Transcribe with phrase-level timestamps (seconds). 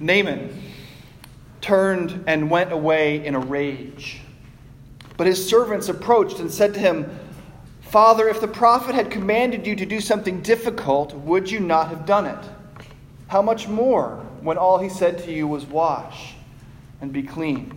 [0.00, 0.62] Naaman
[1.60, 4.20] turned and went away in a rage.
[5.16, 7.18] But his servants approached and said to him,
[7.80, 12.06] Father, if the prophet had commanded you to do something difficult, would you not have
[12.06, 12.38] done it?
[13.28, 16.34] How much more when all he said to you was, Wash
[17.00, 17.74] and be clean?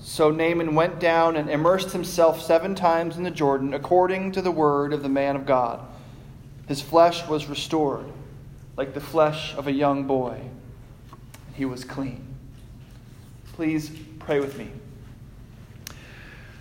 [0.00, 4.50] So Naaman went down and immersed himself seven times in the Jordan, according to the
[4.50, 5.80] word of the man of God.
[6.68, 8.06] His flesh was restored,
[8.76, 10.40] like the flesh of a young boy.
[11.54, 12.24] He was clean.
[13.52, 14.68] Please pray with me.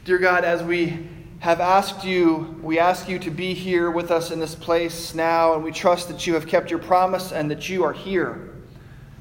[0.06, 1.08] Dear God, as we
[1.40, 5.56] have asked you, we ask you to be here with us in this place now,
[5.56, 8.54] and we trust that you have kept your promise and that you are here.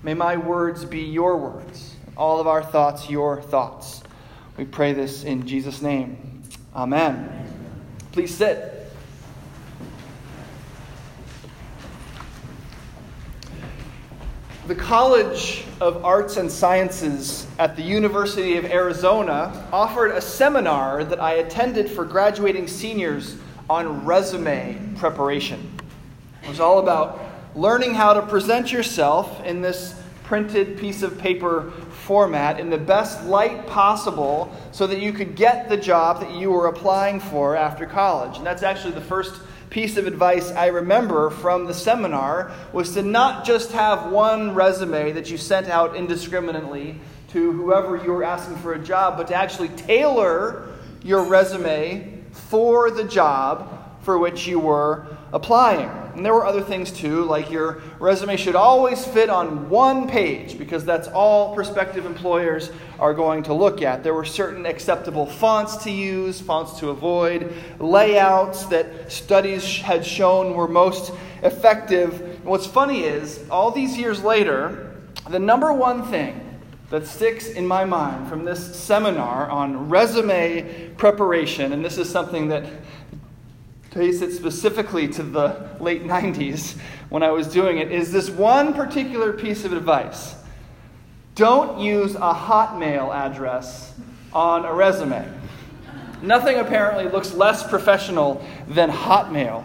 [0.03, 4.03] May my words be your words, all of our thoughts your thoughts.
[4.57, 6.43] We pray this in Jesus' name.
[6.75, 7.47] Amen.
[8.13, 8.72] Please sit.
[14.73, 21.21] The College of Arts and Sciences at the University of Arizona offered a seminar that
[21.21, 23.37] I attended for graduating seniors
[23.69, 25.79] on resume preparation.
[26.43, 27.21] It was all about
[27.55, 31.71] learning how to present yourself in this printed piece of paper
[32.07, 36.51] format in the best light possible so that you could get the job that you
[36.51, 38.39] were applying for after college.
[38.39, 39.35] And that's actually the first
[39.73, 45.13] piece of advice I remember from the seminar was to not just have one resume
[45.13, 49.35] that you sent out indiscriminately to whoever you were asking for a job, but to
[49.35, 50.69] actually tailor
[51.03, 56.02] your resume for the job for which you were applying.
[56.15, 60.59] And there were other things too, like your resume should always fit on one page
[60.59, 64.05] because that's all prospective employers are going to look at.
[64.05, 70.55] There were certain acceptable fonts to use, fonts to avoid, layouts that studies had shown
[70.55, 72.21] were most effective.
[72.21, 74.95] And what's funny is, all these years later,
[75.31, 76.41] the number one thing
[76.91, 82.49] that sticks in my mind from this seminar on resume preparation, and this is something
[82.49, 82.67] that
[83.93, 86.79] trace it specifically to the late 90s
[87.11, 90.35] when I was doing it, is this one particular piece of advice.
[91.35, 93.95] Don't use a Hotmail address
[94.33, 95.31] on a resume.
[96.23, 99.65] Nothing apparently looks less professional than Hotmail.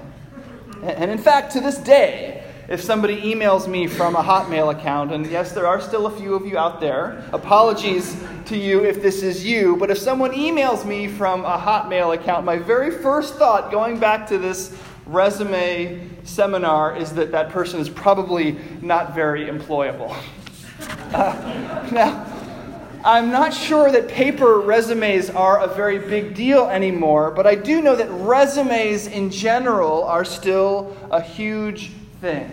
[0.84, 5.26] And in fact, to this day, if somebody emails me from a Hotmail account, and
[5.28, 9.24] yes, there are still a few of you out there, apologies to you if this
[9.24, 13.72] is you, but if someone emails me from a Hotmail account, my very first thought
[13.72, 20.16] going back to this resume seminar is that that person is probably not very employable.
[21.08, 22.38] Uh, now,
[23.04, 27.82] I'm not sure that paper resumes are a very big deal anymore, but I do
[27.82, 32.52] know that resumes in general are still a huge thing.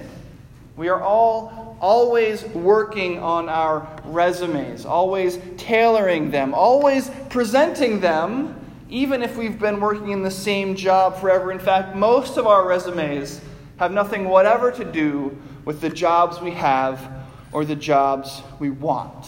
[0.76, 8.58] We are all always working on our resumes, always tailoring them, always presenting them,
[8.88, 11.52] even if we've been working in the same job forever.
[11.52, 13.42] In fact, most of our resumes
[13.76, 15.36] have nothing whatever to do
[15.66, 17.06] with the jobs we have
[17.52, 19.26] or the jobs we want.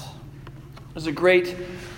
[0.95, 1.55] There's a great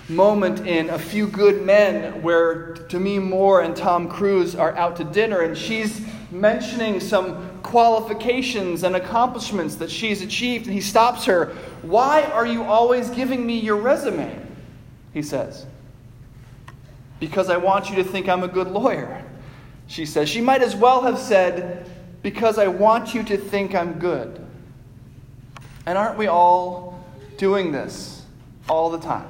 [0.09, 5.05] moment in A Few Good Men where Demi Moore and Tom Cruise are out to
[5.05, 11.47] dinner, and she's mentioning some qualifications and accomplishments that she's achieved, and he stops her.
[11.81, 14.39] Why are you always giving me your resume?
[15.13, 15.65] He says.
[17.19, 19.23] Because I want you to think I'm a good lawyer,
[19.87, 20.29] she says.
[20.29, 21.89] She might as well have said,
[22.21, 24.45] Because I want you to think I'm good.
[25.85, 27.03] And aren't we all
[27.37, 28.23] doing this
[28.69, 29.27] all the time?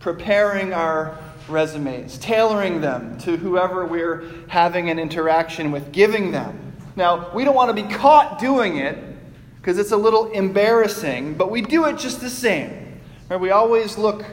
[0.00, 6.72] Preparing our resumes, tailoring them to whoever we're having an interaction with, giving them.
[6.96, 8.98] Now, we don't want to be caught doing it
[9.56, 13.00] because it's a little embarrassing, but we do it just the same.
[13.28, 13.40] Right?
[13.40, 14.24] We always look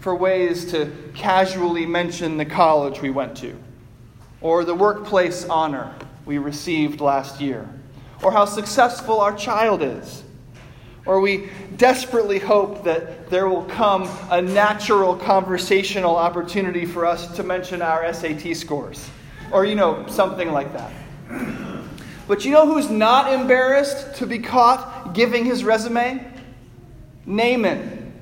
[0.00, 3.56] for ways to casually mention the college we went to,
[4.40, 5.92] or the workplace honor
[6.24, 7.68] we received last year,
[8.22, 10.22] or how successful our child is
[11.06, 17.42] or we desperately hope that there will come a natural conversational opportunity for us to
[17.42, 19.08] mention our SAT scores,
[19.52, 20.92] or, you know, something like that.
[22.28, 26.26] But you know who's not embarrassed to be caught giving his resume?
[27.24, 28.12] Naaman,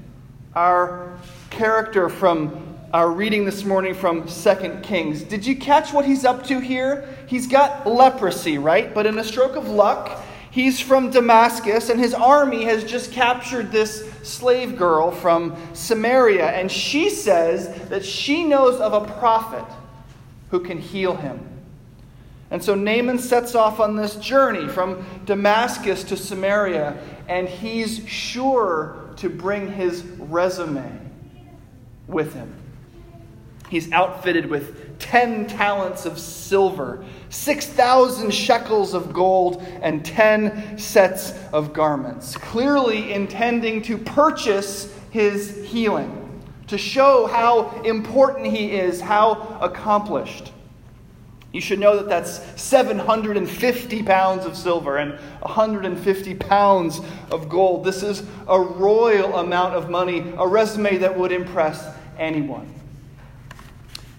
[0.54, 1.18] our
[1.50, 5.22] character from our reading this morning from 2 Kings.
[5.22, 7.08] Did you catch what he's up to here?
[7.26, 8.94] He's got leprosy, right?
[8.94, 10.22] But in a stroke of luck,
[10.54, 16.46] He's from Damascus, and his army has just captured this slave girl from Samaria.
[16.46, 19.64] And she says that she knows of a prophet
[20.52, 21.40] who can heal him.
[22.52, 26.98] And so Naaman sets off on this journey from Damascus to Samaria.
[27.26, 31.00] and he's sure to bring his resume
[32.06, 32.54] with him.
[33.70, 37.04] He's outfitted with 10 talents of silver,
[37.34, 46.42] 6,000 shekels of gold, and 10 sets of garments, clearly intending to purchase his healing,
[46.68, 50.52] to show how important he is, how accomplished.
[51.52, 57.84] You should know that that's 750 pounds of silver and 150 pounds of gold.
[57.84, 61.84] This is a royal amount of money, a resume that would impress
[62.18, 62.72] anyone.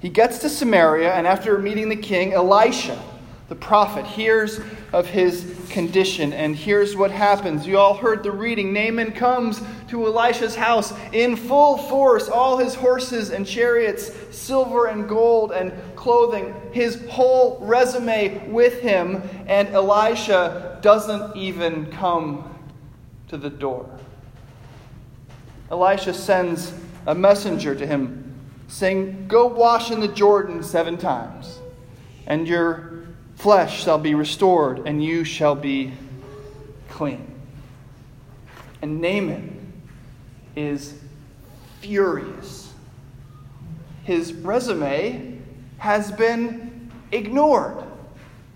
[0.02, 3.02] He gets to Samaria, and after meeting the king, Elisha,
[3.48, 4.60] the prophet, hears
[4.92, 7.68] of his condition, and here's what happens.
[7.68, 8.74] You all heard the reading.
[8.74, 15.08] Naaman comes to Elisha's house in full force, all his horses and chariots, silver and
[15.08, 22.56] gold and clothing, his whole resume with him, and Elisha doesn't even come
[23.28, 23.90] to the door.
[25.72, 26.74] Elisha sends
[27.08, 28.25] a messenger to him
[28.68, 31.60] saying, Go wash in the Jordan seven times,
[32.28, 33.04] and your
[33.36, 35.94] flesh shall be restored, and you shall be
[36.90, 37.34] clean.
[38.82, 39.74] And Naaman
[40.56, 41.00] is
[41.82, 42.74] furious.
[44.04, 45.42] His resume
[45.78, 47.84] has been ignored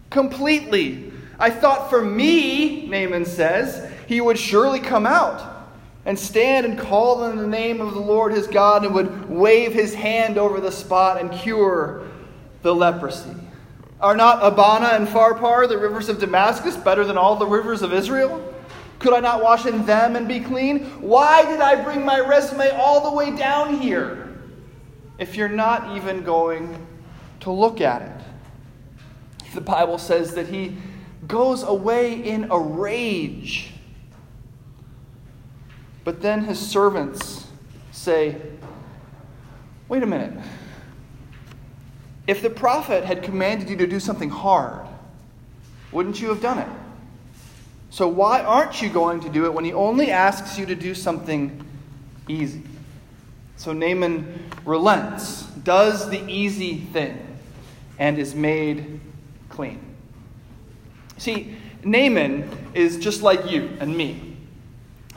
[0.10, 1.12] completely.
[1.40, 5.59] I thought for me, Naaman says, he would surely come out
[6.06, 9.74] and stand and call in the name of the Lord his God and would wave
[9.74, 12.08] his hand over the spot and cure
[12.62, 13.36] the leprosy.
[14.02, 17.94] Are not Abana and Pharpar, the rivers of Damascus, better than all the rivers of
[17.94, 18.54] Israel?
[19.00, 20.86] Could I not wash in them and be clean?
[21.02, 24.38] Why did I bring my resume all the way down here
[25.18, 26.86] if you're not even going
[27.42, 29.54] to look at it?
[29.54, 30.78] The Bible says that he
[31.28, 33.69] goes away in a rage
[36.10, 37.46] but then his servants
[37.92, 38.36] say,
[39.88, 40.44] Wait a minute.
[42.26, 44.88] If the prophet had commanded you to do something hard,
[45.92, 46.68] wouldn't you have done it?
[47.92, 50.96] So why aren't you going to do it when he only asks you to do
[50.96, 51.64] something
[52.28, 52.64] easy?
[53.56, 57.24] So Naaman relents, does the easy thing,
[58.00, 59.00] and is made
[59.50, 59.80] clean.
[61.20, 64.29] See, Naaman is just like you and me.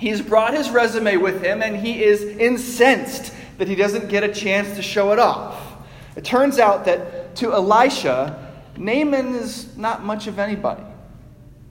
[0.02, 4.34] He's brought his resume with him and he is incensed that he doesn't get a
[4.34, 5.76] chance to show it off.
[6.16, 10.82] It turns out that to Elisha, Naaman is not much of anybody.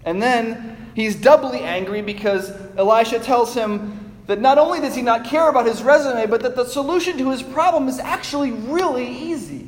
[0.05, 5.25] And then he's doubly angry because Elisha tells him that not only does he not
[5.25, 9.60] care about his resume, but that the solution to his problem is actually really easy.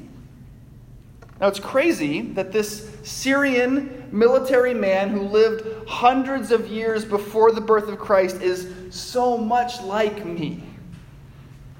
[1.44, 7.60] Now, it's crazy that this Syrian military man who lived hundreds of years before the
[7.60, 10.64] birth of Christ is so much like me.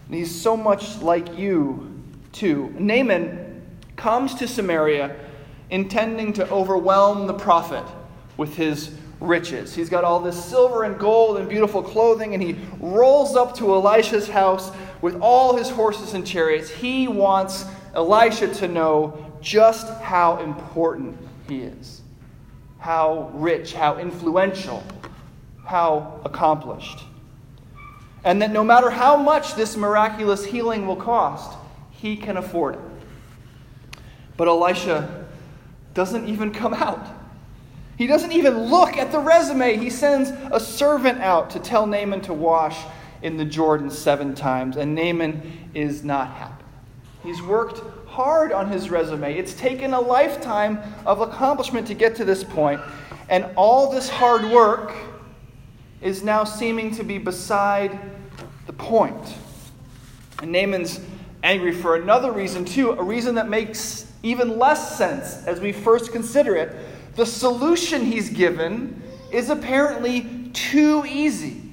[0.08, 1.98] And he's so much like you,
[2.34, 2.76] too.
[2.78, 3.62] Naaman
[3.96, 5.16] comes to Samaria
[5.70, 7.86] intending to overwhelm the prophet
[8.36, 9.74] with his riches.
[9.74, 13.74] He's got all this silver and gold and beautiful clothing, and he rolls up to
[13.74, 16.70] Elisha's house with all his horses and chariots.
[16.70, 17.64] He wants
[17.96, 21.18] Elisha to know just how important
[21.48, 22.02] he is,
[22.80, 24.84] how rich, how influential,
[25.68, 27.00] how accomplished.
[28.24, 31.58] And that no matter how much this miraculous healing will cost,
[31.92, 32.82] he can afford it.
[34.38, 35.26] But Elisha
[35.94, 37.06] doesn't even come out.
[37.98, 39.78] He doesn't even look at the resume.
[39.78, 42.78] He sends a servant out to tell Naaman to wash
[43.22, 46.64] in the Jordan seven times, and Naaman is not happy.
[47.24, 47.82] He's worked
[48.14, 49.36] hard on his resume.
[49.36, 52.80] It's taken a lifetime of accomplishment to get to this point,
[53.28, 54.94] and all this hard work
[56.00, 57.98] is now seeming to be beside
[58.68, 59.36] the point.
[60.44, 61.00] And Naaman's
[61.42, 66.12] angry for another reason, too, a reason that makes even less sense as we first
[66.12, 66.76] consider it.
[67.16, 69.02] The solution he's given
[69.32, 71.64] is apparently too easy.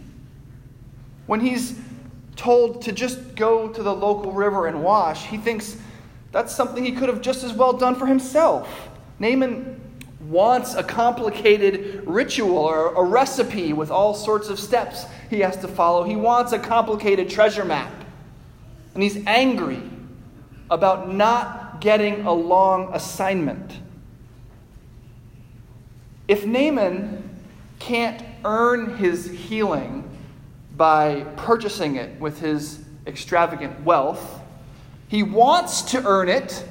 [1.27, 1.79] When he's
[2.35, 5.77] told to just go to the local river and wash, he thinks
[6.33, 8.89] that's something he could have just as well done for himself.
[9.19, 9.81] Naaman
[10.21, 15.69] wants a complicated ritual or a recipe with all sorts of steps he has to
[15.69, 16.05] follow.
[16.05, 17.93] He wants a complicated treasure map.
[18.95, 19.83] And he's angry
[20.71, 23.79] about not getting a long assignment.
[26.29, 27.41] If Naaman
[27.81, 30.09] can't earn his healing
[30.77, 34.40] by purchasing it with his extravagant wealth,
[35.11, 36.65] he wants to earn it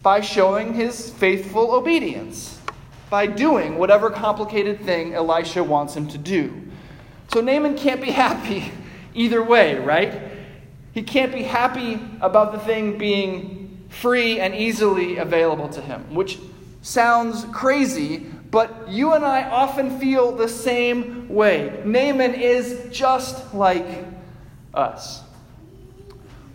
[0.00, 2.60] by showing his faithful obedience,
[3.10, 6.62] by doing whatever complicated thing Elisha wants him to do.
[7.32, 8.70] So Naaman can't be happy
[9.14, 10.22] either way, right?
[10.92, 16.38] He can't be happy about the thing being free and easily available to him, which
[16.82, 18.18] sounds crazy,
[18.52, 21.82] but you and I often feel the same way.
[21.84, 24.04] Naaman is just like
[24.72, 25.25] us.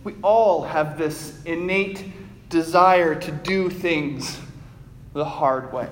[0.04, 2.04] We all have this innate
[2.48, 4.40] desire to do things
[5.12, 5.88] the hard way.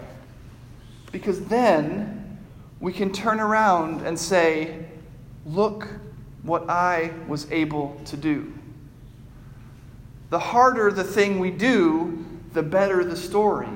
[1.12, 2.38] Because then
[2.80, 4.86] we can turn around and say,
[5.46, 5.88] Look
[6.42, 8.52] what I was able to do.
[10.30, 13.68] The harder the thing we do, the better the story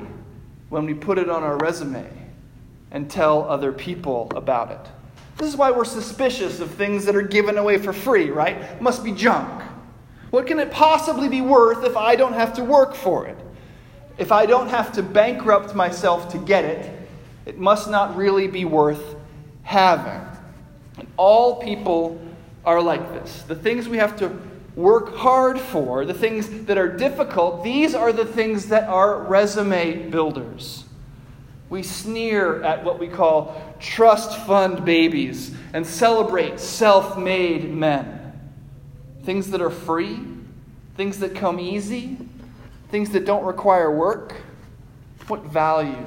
[0.68, 2.06] when we put it on our resume
[2.90, 4.80] and tell other people about it.
[5.36, 8.80] This is why we're suspicious of things that are given away for free, right?
[8.80, 9.63] Must be junk.
[10.34, 13.38] What can it possibly be worth if I don't have to work for it?
[14.18, 17.08] If I don't have to bankrupt myself to get it,
[17.46, 19.14] it must not really be worth
[19.62, 20.26] having.
[20.98, 22.20] And all people
[22.64, 23.42] are like this.
[23.42, 24.36] The things we have to
[24.74, 30.10] work hard for, the things that are difficult, these are the things that are resume
[30.10, 30.82] builders.
[31.70, 38.23] We sneer at what we call trust fund babies and celebrate self made men.
[39.24, 40.20] Things that are free,
[40.96, 42.18] things that come easy,
[42.90, 44.36] things that don't require work.
[45.28, 46.06] What value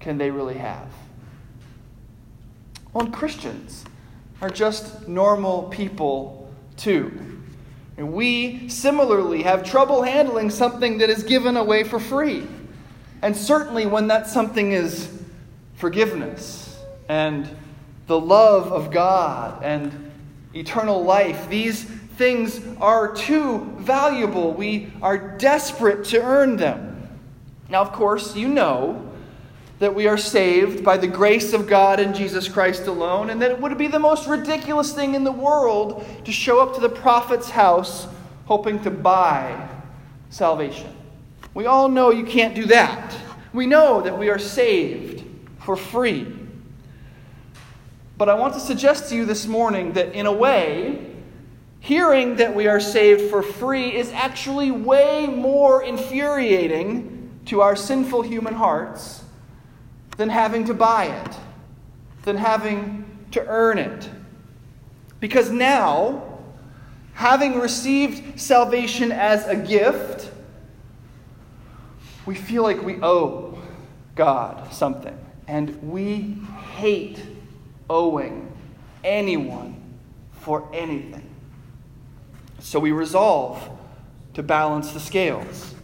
[0.00, 0.88] can they really have?
[2.92, 3.84] Well, Christians
[4.40, 7.40] are just normal people too.
[7.96, 12.46] And we similarly have trouble handling something that is given away for free.
[13.22, 15.08] And certainly when that something is
[15.76, 17.48] forgiveness and
[18.06, 20.12] the love of God and
[20.54, 24.52] eternal life, these things are too valuable.
[24.52, 27.08] We are desperate to earn them.
[27.68, 29.10] Now, of course, you know
[29.80, 33.50] that we are saved by the grace of God in Jesus Christ alone, and that
[33.50, 36.88] it would be the most ridiculous thing in the world to show up to the
[36.88, 38.06] prophet's house
[38.46, 39.68] hoping to buy
[40.30, 40.94] salvation.
[41.54, 43.16] We all know you can't do that.
[43.52, 45.24] We know that we are saved
[45.60, 46.32] for free.
[48.16, 51.14] But I want to suggest to you this morning that, in a way,
[51.80, 58.22] hearing that we are saved for free is actually way more infuriating to our sinful
[58.22, 59.24] human hearts
[60.16, 61.36] than having to buy it,
[62.22, 64.08] than having to earn it.
[65.18, 66.38] Because now,
[67.14, 70.30] having received salvation as a gift,
[72.26, 73.58] we feel like we owe
[74.14, 75.18] God something.
[75.46, 76.38] And we
[76.76, 77.20] hate
[77.88, 78.52] owing
[79.02, 79.82] anyone
[80.32, 81.28] for anything.
[82.60, 83.68] So we resolve
[84.34, 85.74] to balance the scales.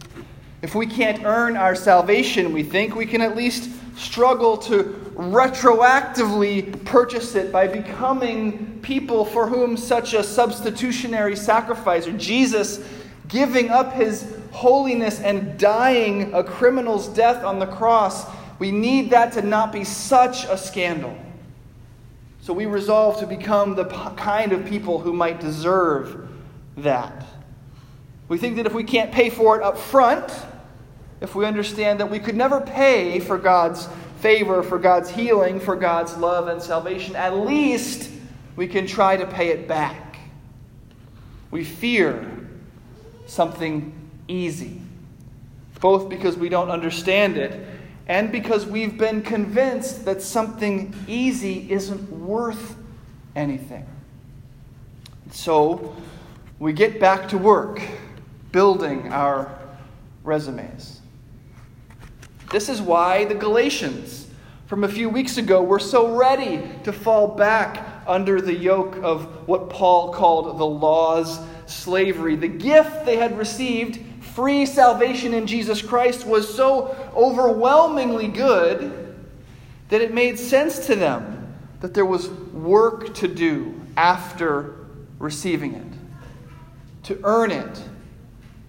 [0.61, 4.83] If we can't earn our salvation, we think we can at least struggle to
[5.15, 12.83] retroactively purchase it by becoming people for whom such a substitutionary sacrifice, or Jesus
[13.27, 18.25] giving up his holiness and dying a criminal's death on the cross,
[18.59, 21.15] we need that to not be such a scandal.
[22.41, 26.27] So we resolve to become the kind of people who might deserve
[26.77, 27.25] that.
[28.27, 30.33] We think that if we can't pay for it up front,
[31.21, 33.87] if we understand that we could never pay for God's
[34.21, 38.09] favor, for God's healing, for God's love and salvation, at least
[38.55, 40.19] we can try to pay it back.
[41.51, 42.27] We fear
[43.27, 43.93] something
[44.27, 44.81] easy,
[45.79, 47.67] both because we don't understand it
[48.07, 52.75] and because we've been convinced that something easy isn't worth
[53.35, 53.85] anything.
[55.31, 55.95] So
[56.59, 57.81] we get back to work
[58.51, 59.57] building our
[60.23, 60.99] resumes.
[62.51, 64.27] This is why the Galatians
[64.67, 69.47] from a few weeks ago were so ready to fall back under the yoke of
[69.47, 72.35] what Paul called the law's slavery.
[72.35, 79.15] The gift they had received, free salvation in Jesus Christ, was so overwhelmingly good
[79.89, 84.75] that it made sense to them that there was work to do after
[85.19, 85.87] receiving it,
[87.03, 87.83] to earn it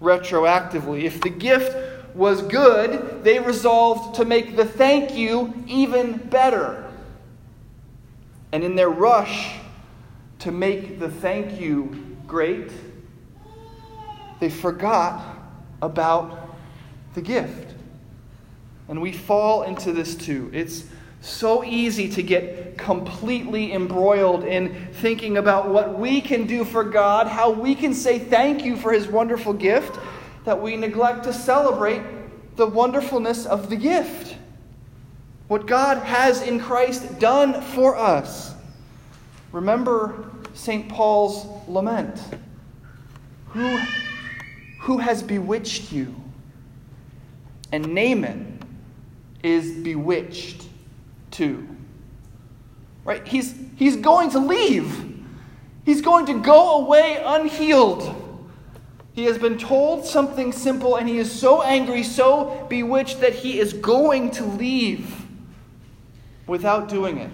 [0.01, 1.03] retroactively.
[1.03, 6.91] If the gift was good, they resolved to make the thank you even better.
[8.51, 9.55] And in their rush
[10.39, 12.71] to make the thank you great,
[14.39, 15.23] they forgot
[15.81, 16.55] about
[17.13, 17.73] the gift.
[18.87, 20.49] And we fall into this too.
[20.53, 20.85] It's
[21.21, 27.27] so easy to get completely embroiled in thinking about what we can do for God,
[27.27, 29.97] how we can say thank you for His wonderful gift
[30.43, 32.01] that we neglect to celebrate
[32.57, 34.37] the wonderfulness of the gift.
[35.47, 38.53] What God has in Christ done for us.
[39.51, 40.87] remember St.
[40.87, 42.19] Paul's lament
[43.49, 43.77] Who,
[44.81, 46.15] who has bewitched you?
[47.71, 48.52] And Naaman
[49.43, 50.63] is bewitched
[51.29, 51.67] too.
[53.03, 53.27] Right?
[53.27, 55.13] He's, he's going to leave.
[55.85, 58.21] He's going to go away unhealed.
[59.13, 63.59] He has been told something simple, and he is so angry, so bewitched, that he
[63.59, 65.25] is going to leave
[66.47, 67.29] without doing it,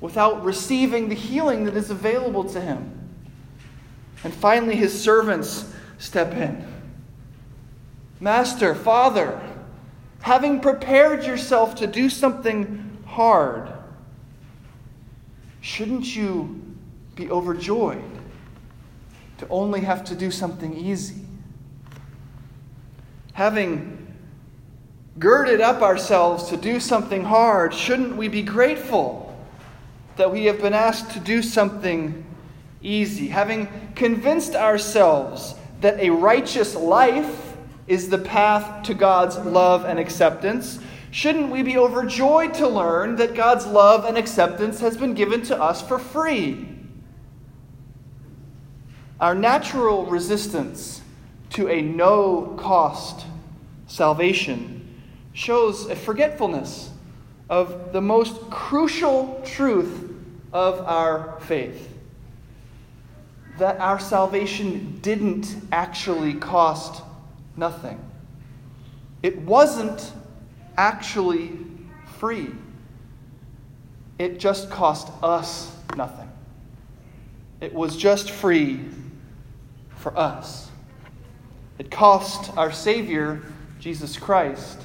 [0.00, 2.94] without receiving the healing that is available to him.
[4.24, 6.66] And finally, his servants step in.
[8.18, 9.40] Master, Father,
[10.28, 13.72] having prepared yourself to do something hard,
[15.62, 16.62] shouldn't you
[17.14, 18.04] be overjoyed
[19.38, 21.22] to only have to do something easy?
[23.32, 24.06] Having
[25.18, 29.34] girded up ourselves to do something hard, shouldn't we be grateful
[30.16, 32.22] that we have been asked to do something
[32.82, 33.28] easy?
[33.28, 37.47] Having convinced ourselves that a righteous life
[37.88, 40.78] is the path to God's love and acceptance,
[41.10, 45.60] shouldn't we be overjoyed to learn that God's love and acceptance has been given to
[45.60, 46.68] us for free?
[49.20, 51.02] Our natural resistance
[51.50, 53.26] to a no cost
[53.86, 55.02] salvation
[55.32, 56.90] shows a forgetfulness
[57.48, 60.14] of the most crucial truth
[60.52, 61.88] of our faith
[63.58, 67.02] that our salvation didn't actually cost
[67.58, 68.00] nothing.
[69.22, 70.12] It wasn't
[70.76, 71.52] actually
[72.18, 72.50] free.
[74.18, 76.30] It just cost us nothing.
[77.60, 78.80] It was just free
[79.96, 80.70] for us.
[81.78, 83.42] It cost our Savior,
[83.80, 84.80] Jesus Christ,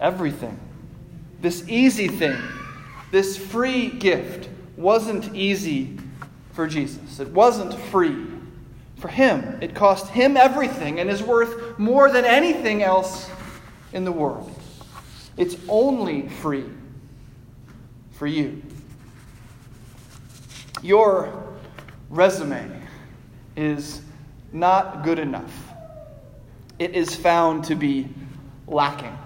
[0.00, 0.58] everything.
[1.40, 2.36] This easy thing,
[3.10, 5.98] this free gift, wasn't easy
[6.52, 7.20] for Jesus.
[7.20, 8.26] It wasn't free
[8.96, 9.58] for him.
[9.60, 13.30] It cost him everything and is worth more than anything else
[13.92, 14.50] in the world.
[15.36, 16.64] It's only free
[18.12, 18.62] for you.
[20.82, 21.44] Your
[22.08, 22.70] resume
[23.56, 24.00] is
[24.52, 25.72] not good enough.
[26.78, 28.08] It is found to be
[28.66, 29.16] lacking.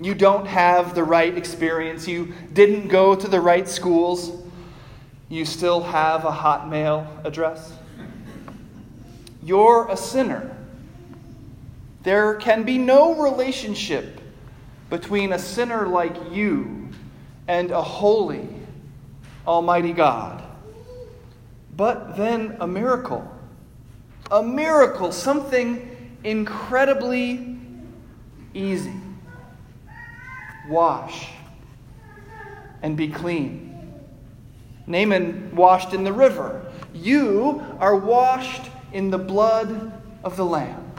[0.00, 2.08] You don't have the right experience.
[2.08, 4.42] You didn't go to the right schools.
[5.28, 7.72] You still have a Hotmail address.
[9.44, 10.56] You're a sinner.
[12.02, 14.20] There can be no relationship
[14.90, 16.88] between a sinner like you
[17.46, 18.48] and a holy,
[19.46, 20.42] almighty God.
[21.76, 23.30] But then a miracle.
[24.30, 27.58] A miracle, something incredibly
[28.54, 28.94] easy
[30.68, 31.28] wash
[32.82, 33.70] and be clean.
[34.86, 36.70] Naaman washed in the river.
[36.92, 40.92] You are washed in the blood of the Lamb.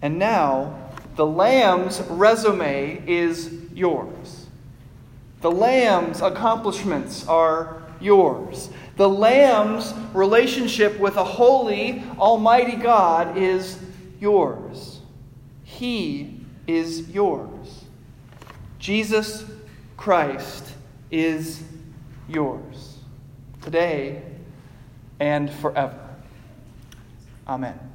[0.00, 4.46] And now, the Lamb's resume is yours.
[5.40, 8.70] The Lamb's accomplishments are yours.
[8.96, 13.78] The Lamb's relationship with a holy, almighty God is
[14.20, 15.00] yours.
[15.64, 17.84] He is yours.
[18.78, 19.44] Jesus
[19.96, 20.72] Christ
[21.10, 21.62] is
[22.28, 22.98] yours
[23.62, 24.22] today
[25.18, 26.05] and forever.
[27.48, 27.85] Amen.